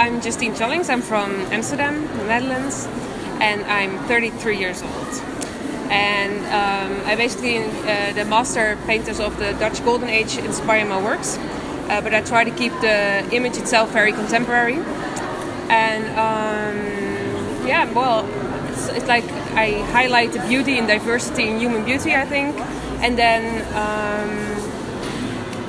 [0.00, 0.88] I'm Justine Tjallinks.
[0.88, 2.88] I'm from Amsterdam, the Netherlands,
[3.38, 5.08] and I'm 33 years old.
[5.90, 11.02] And um, I basically, uh, the master painters of the Dutch Golden Age inspire my
[11.02, 14.76] works, uh, but I try to keep the image itself very contemporary.
[15.68, 18.24] And um, yeah, well,
[18.70, 22.56] it's, it's, like I highlight the beauty and diversity in human beauty, I think,
[23.04, 23.44] and then.
[23.76, 24.69] Um,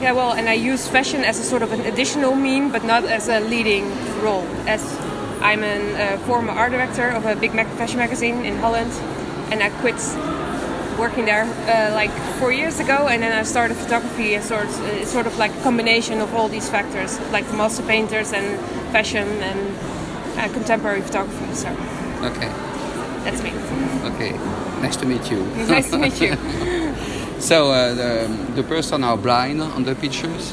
[0.00, 3.04] yeah, well, and I use fashion as a sort of an additional mean, but not
[3.04, 3.90] as a leading
[4.22, 4.46] role.
[4.66, 4.82] As
[5.40, 8.92] I'm a uh, former art director of a big fashion magazine in Holland,
[9.50, 9.96] and I quit
[10.98, 14.34] working there uh, like four years ago, and then I started photography.
[14.34, 17.82] As sort uh, sort of like a combination of all these factors, like the master
[17.82, 18.60] painters and
[18.92, 19.60] fashion and
[20.38, 21.54] uh, contemporary photography.
[21.54, 21.68] So.
[22.22, 22.52] Okay.
[23.24, 23.50] That's me.
[24.14, 24.32] Okay.
[24.80, 25.44] Nice to meet you.
[25.68, 26.36] nice to meet you.
[27.40, 30.52] So uh, the, the person are blind on the pictures,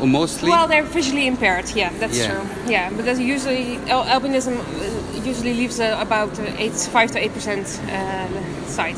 [0.00, 0.50] or mostly.
[0.50, 1.70] Well, they're visually impaired.
[1.74, 2.30] Yeah, that's yeah.
[2.30, 2.70] true.
[2.70, 7.66] Yeah, but because usually albinism uh, usually leaves uh, about eight, five to eight percent
[7.88, 8.96] uh, sight.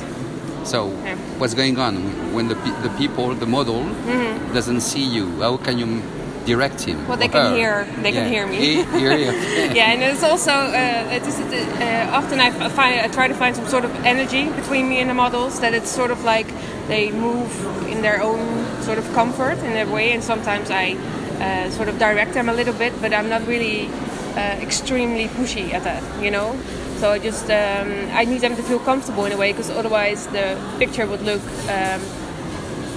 [0.65, 1.17] So yeah.
[1.39, 1.97] what's going on
[2.35, 4.55] when the the people, the model, mm-hmm.
[4.55, 5.27] doesn't see you?
[5.41, 6.03] How can you
[6.45, 7.07] direct him.
[7.09, 7.57] Well, they can her.
[7.57, 8.03] hear.
[8.03, 8.23] They yeah.
[8.23, 8.77] can hear me.
[9.77, 13.57] yeah, and it's also uh, it is, uh, often I find I try to find
[13.57, 16.47] some sort of energy between me and the models that it's sort of like
[16.89, 17.51] they move
[17.87, 20.97] in their own sort of comfort in their way, and sometimes I
[21.41, 23.89] uh, sort of direct them a little bit, but I'm not really
[24.37, 26.59] uh, extremely pushy at that, you know.
[26.99, 30.27] So I just um, I need them to feel comfortable in a way because otherwise
[30.29, 32.01] the picture would look um,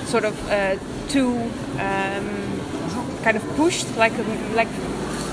[0.06, 0.76] sort of uh,
[1.08, 1.36] too.
[1.80, 2.56] Um,
[3.26, 4.74] kind of pushed, like um, like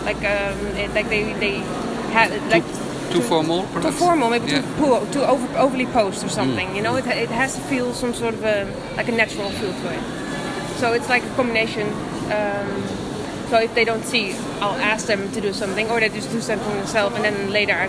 [0.09, 0.59] like um,
[0.97, 1.57] like they they
[2.17, 2.65] had like
[3.13, 3.99] too, too formal, perhaps?
[3.99, 4.63] too formal, maybe yeah.
[4.81, 6.69] too too over, overly posed or something.
[6.69, 6.77] Mm.
[6.77, 8.59] You know, it it has to feel some sort of a
[8.97, 10.03] like a natural feel to it.
[10.81, 11.87] So it's like a combination.
[12.33, 12.71] Um,
[13.51, 14.33] so if they don't see,
[14.65, 17.77] I'll ask them to do something, or they just do something themselves, and then later.
[17.77, 17.87] I...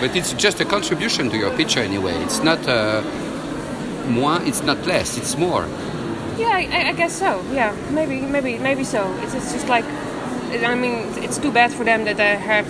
[0.00, 2.12] But it's just a contribution to your picture anyway.
[2.26, 3.00] It's not uh,
[4.08, 4.36] more.
[4.42, 5.16] It's not less.
[5.16, 5.64] It's more.
[6.38, 7.44] Yeah, I, I, guess so.
[7.52, 9.12] Yeah, maybe, maybe, maybe so.
[9.20, 12.66] It's, it's just like, I mean, it's too bad for them that they have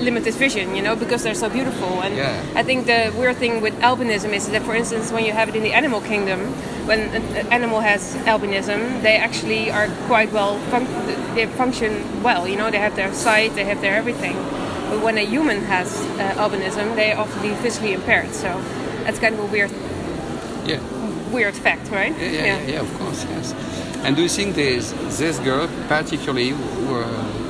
[0.00, 2.02] limited vision, you know, because they're so beautiful.
[2.02, 2.44] And yeah.
[2.54, 5.56] I think the weird thing with albinism is that, for instance, when you have it
[5.56, 6.40] in the animal kingdom,
[6.86, 10.86] when an animal has albinism, they actually are quite well, fun-
[11.34, 14.34] they function well, you know, they have their sight, they have their everything.
[14.90, 18.32] But when a human has uh, albinism, they often be physically impaired.
[18.32, 18.60] So
[19.04, 19.70] that's kind of a weird.
[20.66, 20.99] Yeah
[21.30, 22.12] weird fact, right?
[22.18, 23.54] Yeah, yeah, yeah, yeah of course, yes.
[24.04, 26.52] And do you think this this girl particularly,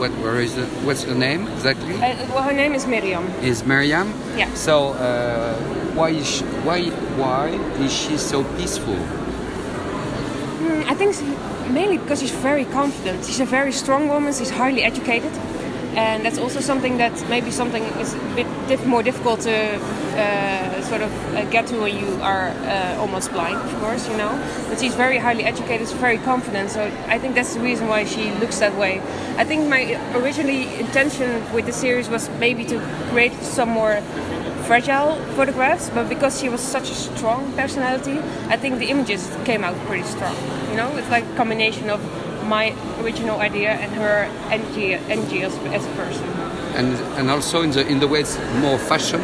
[0.01, 1.95] what where is it, what's her name exactly?
[1.95, 3.27] Uh, well, her name is Miriam.
[3.43, 4.13] Is Miriam?
[4.37, 4.53] Yeah.
[4.55, 5.55] So uh,
[5.95, 7.49] why is she, why why
[7.85, 8.99] is she so peaceful?
[10.65, 11.15] Mm, I think
[11.71, 13.25] mainly because she's very confident.
[13.25, 14.33] She's a very strong woman.
[14.33, 15.33] She's highly educated
[15.97, 20.83] and that's also something that maybe something is a bit diff more difficult to uh,
[20.83, 24.31] sort of uh, get to when you are uh, almost blind, of course, you know.
[24.69, 28.05] But she's very highly educated, she's very confident, so I think that's the reason why
[28.05, 29.01] she looks that way.
[29.37, 32.79] I think my originally intention with the series was maybe to
[33.11, 34.01] create some more
[34.71, 38.19] fragile photographs, but because she was such a strong personality,
[38.49, 40.37] I think the images came out pretty strong.
[40.71, 42.01] You know, it's like a combination of
[42.57, 42.65] my
[43.03, 44.17] original idea and her
[44.57, 46.25] energy, energy as, as a person.
[46.79, 49.23] And and also in the in the way it's more fashion.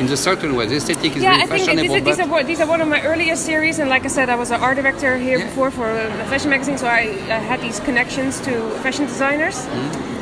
[0.00, 1.94] In a certain way, the aesthetic is yeah, I think fashionable.
[1.94, 4.36] These, these, are, these are one of my earliest series, and like I said, I
[4.36, 5.48] was an art director here yeah.
[5.48, 7.02] before for a fashion magazine, so I,
[7.38, 8.52] I had these connections to
[8.82, 9.56] fashion designers.
[9.66, 10.12] Mm.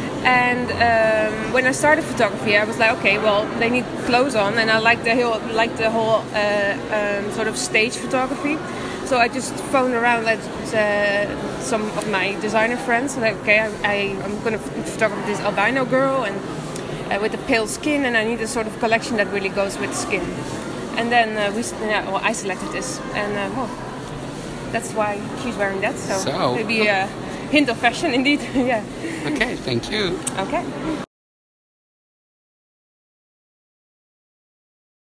[0.43, 4.59] And um, when I started photography, I was like, okay, well, they need clothes on,
[4.59, 8.59] and I like the whole, like the whole uh, um, sort of stage photography.
[9.07, 10.41] So I just phoned around at
[10.75, 13.17] uh, some of my designer friends.
[13.17, 13.95] Like, okay, I, I,
[14.25, 16.37] am going to photograph this albino girl and
[17.13, 19.79] uh, with the pale skin, and I need a sort of collection that really goes
[19.79, 20.23] with skin.
[20.97, 23.71] And then uh, we, yeah, well, I selected this, and uh, well,
[24.73, 25.97] that's why she's wearing that.
[25.97, 27.07] So, so maybe a
[27.51, 28.41] hint of fashion, indeed.
[28.55, 28.85] yeah.
[29.27, 30.19] Okay, thank you.
[30.39, 30.65] Okay.